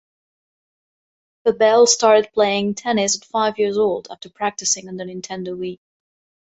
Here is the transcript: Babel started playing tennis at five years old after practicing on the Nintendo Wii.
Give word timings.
Babel 1.45 1.85
started 1.85 2.33
playing 2.33 2.73
tennis 2.73 3.17
at 3.21 3.23
five 3.25 3.59
years 3.59 3.77
old 3.77 4.07
after 4.09 4.31
practicing 4.31 4.89
on 4.89 4.97
the 4.97 5.03
Nintendo 5.03 5.49
Wii. 5.55 5.77